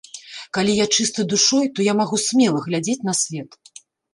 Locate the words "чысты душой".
0.95-1.69